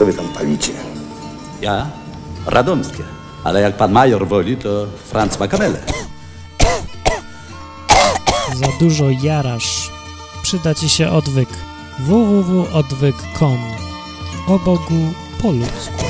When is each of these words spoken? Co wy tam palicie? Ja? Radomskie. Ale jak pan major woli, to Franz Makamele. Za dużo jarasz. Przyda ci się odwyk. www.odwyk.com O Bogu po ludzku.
Co 0.00 0.06
wy 0.06 0.14
tam 0.14 0.28
palicie? 0.28 0.72
Ja? 1.60 1.86
Radomskie. 2.46 3.04
Ale 3.44 3.60
jak 3.60 3.76
pan 3.76 3.92
major 3.92 4.28
woli, 4.28 4.56
to 4.56 4.86
Franz 5.06 5.38
Makamele. 5.38 5.78
Za 8.54 8.66
dużo 8.80 9.04
jarasz. 9.22 9.90
Przyda 10.42 10.74
ci 10.74 10.88
się 10.88 11.10
odwyk. 11.10 11.48
www.odwyk.com 11.98 13.58
O 14.48 14.58
Bogu 14.58 15.12
po 15.42 15.50
ludzku. 15.52 16.09